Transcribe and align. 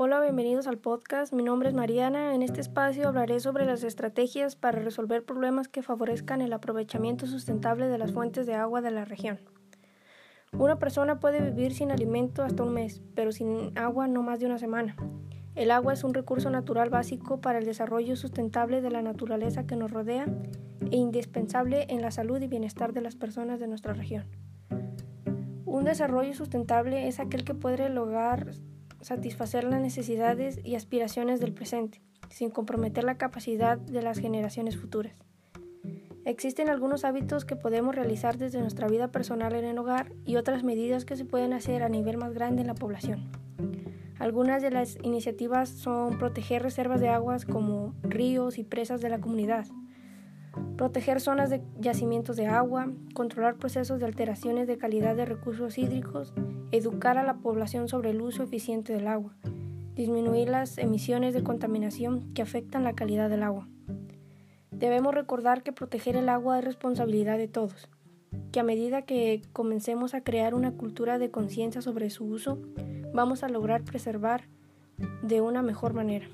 Hola, 0.00 0.20
bienvenidos 0.20 0.68
al 0.68 0.78
podcast. 0.78 1.32
Mi 1.32 1.42
nombre 1.42 1.70
es 1.70 1.74
Mariana. 1.74 2.32
En 2.32 2.42
este 2.42 2.60
espacio 2.60 3.08
hablaré 3.08 3.40
sobre 3.40 3.66
las 3.66 3.82
estrategias 3.82 4.54
para 4.54 4.78
resolver 4.78 5.24
problemas 5.24 5.66
que 5.66 5.82
favorezcan 5.82 6.40
el 6.40 6.52
aprovechamiento 6.52 7.26
sustentable 7.26 7.88
de 7.88 7.98
las 7.98 8.12
fuentes 8.12 8.46
de 8.46 8.54
agua 8.54 8.80
de 8.80 8.92
la 8.92 9.04
región. 9.04 9.40
Una 10.52 10.78
persona 10.78 11.18
puede 11.18 11.40
vivir 11.50 11.74
sin 11.74 11.90
alimento 11.90 12.44
hasta 12.44 12.62
un 12.62 12.74
mes, 12.74 13.02
pero 13.16 13.32
sin 13.32 13.76
agua 13.76 14.06
no 14.06 14.22
más 14.22 14.38
de 14.38 14.46
una 14.46 14.58
semana. 14.58 14.94
El 15.56 15.72
agua 15.72 15.94
es 15.94 16.04
un 16.04 16.14
recurso 16.14 16.48
natural 16.48 16.90
básico 16.90 17.40
para 17.40 17.58
el 17.58 17.64
desarrollo 17.64 18.14
sustentable 18.14 18.80
de 18.80 18.92
la 18.92 19.02
naturaleza 19.02 19.66
que 19.66 19.74
nos 19.74 19.90
rodea 19.90 20.26
e 20.92 20.96
indispensable 20.96 21.86
en 21.88 22.02
la 22.02 22.12
salud 22.12 22.40
y 22.40 22.46
bienestar 22.46 22.92
de 22.92 23.00
las 23.00 23.16
personas 23.16 23.58
de 23.58 23.66
nuestra 23.66 23.94
región. 23.94 24.26
Un 25.64 25.82
desarrollo 25.82 26.34
sustentable 26.34 27.08
es 27.08 27.18
aquel 27.18 27.42
que 27.42 27.54
puede 27.54 27.88
lograr 27.88 28.52
satisfacer 29.00 29.64
las 29.64 29.80
necesidades 29.80 30.60
y 30.64 30.74
aspiraciones 30.74 31.40
del 31.40 31.52
presente, 31.52 32.00
sin 32.30 32.50
comprometer 32.50 33.04
la 33.04 33.18
capacidad 33.18 33.78
de 33.78 34.02
las 34.02 34.18
generaciones 34.18 34.76
futuras. 34.76 35.14
Existen 36.24 36.68
algunos 36.68 37.04
hábitos 37.04 37.44
que 37.44 37.56
podemos 37.56 37.94
realizar 37.94 38.36
desde 38.36 38.60
nuestra 38.60 38.86
vida 38.86 39.10
personal 39.10 39.54
en 39.54 39.64
el 39.64 39.78
hogar 39.78 40.12
y 40.26 40.36
otras 40.36 40.62
medidas 40.62 41.04
que 41.04 41.16
se 41.16 41.24
pueden 41.24 41.54
hacer 41.54 41.82
a 41.82 41.88
nivel 41.88 42.18
más 42.18 42.34
grande 42.34 42.60
en 42.60 42.66
la 42.66 42.74
población. 42.74 43.30
Algunas 44.18 44.62
de 44.62 44.70
las 44.70 44.98
iniciativas 45.02 45.70
son 45.70 46.18
proteger 46.18 46.62
reservas 46.62 47.00
de 47.00 47.08
aguas 47.08 47.46
como 47.46 47.94
ríos 48.02 48.58
y 48.58 48.64
presas 48.64 49.00
de 49.00 49.08
la 49.08 49.20
comunidad, 49.20 49.66
proteger 50.78 51.20
zonas 51.20 51.50
de 51.50 51.60
yacimientos 51.78 52.36
de 52.36 52.46
agua, 52.46 52.90
controlar 53.12 53.56
procesos 53.56 53.98
de 53.98 54.06
alteraciones 54.06 54.68
de 54.68 54.78
calidad 54.78 55.16
de 55.16 55.26
recursos 55.26 55.76
hídricos 55.76 56.32
educar 56.70 57.18
a 57.18 57.24
la 57.24 57.38
población 57.38 57.88
sobre 57.88 58.10
el 58.10 58.20
uso 58.20 58.42
eficiente 58.42 58.92
del 58.92 59.08
agua, 59.08 59.34
disminuir 59.94 60.48
las 60.48 60.78
emisiones 60.78 61.34
de 61.34 61.42
contaminación 61.42 62.32
que 62.34 62.42
afectan 62.42 62.84
la 62.84 62.92
calidad 62.92 63.28
del 63.28 63.42
agua. 63.42 63.68
Debemos 64.70 65.14
recordar 65.14 65.62
que 65.62 65.72
proteger 65.72 66.14
el 66.14 66.28
agua 66.28 66.58
es 66.58 66.64
responsabilidad 66.64 67.38
de 67.38 67.48
todos, 67.48 67.88
que 68.52 68.60
a 68.60 68.64
medida 68.64 69.02
que 69.02 69.42
comencemos 69.52 70.14
a 70.14 70.22
crear 70.22 70.54
una 70.54 70.72
cultura 70.72 71.18
de 71.18 71.30
conciencia 71.30 71.82
sobre 71.82 72.10
su 72.10 72.24
uso, 72.24 72.58
vamos 73.12 73.42
a 73.42 73.48
lograr 73.48 73.82
preservar 73.82 74.44
de 75.22 75.40
una 75.40 75.62
mejor 75.62 75.94
manera. 75.94 76.28